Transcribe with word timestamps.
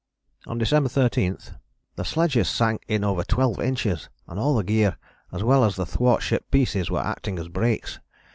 "On 0.47 0.57
December 0.57 0.89
13, 0.89 1.37
"the 1.95 2.03
sledges 2.03 2.49
sank 2.49 2.81
in 2.87 3.03
over 3.03 3.23
twelve 3.23 3.59
inches, 3.59 4.09
and 4.27 4.39
all 4.39 4.55
the 4.55 4.63
gear, 4.63 4.97
as 5.31 5.43
well 5.43 5.63
as 5.63 5.75
the 5.75 5.85
thwartship 5.85 6.49
pieces, 6.49 6.89
were 6.89 7.05
acting 7.05 7.37
as 7.37 7.49
breaks. 7.49 7.99